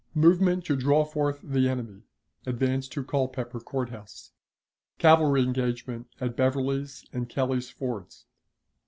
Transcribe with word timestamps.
Movement 0.15 0.65
to 0.65 0.75
draw 0.75 1.05
forth 1.05 1.41
the 1.43 1.69
Enemy. 1.69 2.01
Advance 2.47 2.87
to 2.87 3.03
Culpeper 3.03 3.59
Court 3.59 3.89
House. 3.91 4.31
Cavalry 4.97 5.43
Engagement 5.43 6.07
at 6.19 6.35
Beverly's 6.35 7.05
and 7.13 7.29
Kelly's 7.29 7.69
Fords. 7.69 8.25